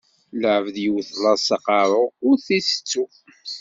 Lɛebd 0.41 0.75
yewwet 0.83 1.09
laẓ 1.23 1.39
s 1.47 1.49
aqeṛṛu, 1.55 2.03
ur 2.27 2.35
t-itettu. 2.45 3.03